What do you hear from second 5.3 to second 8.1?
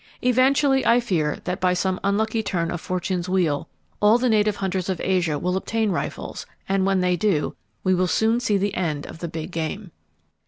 will obtain rifles; and when they do, we